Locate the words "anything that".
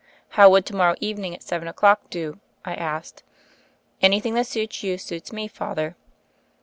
4.01-4.47